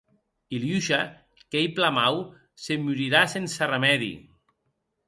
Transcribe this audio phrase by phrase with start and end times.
[0.59, 0.99] Iliusha
[1.49, 2.17] qu'ei plan mau,
[2.65, 4.15] se morirà sense remèdi.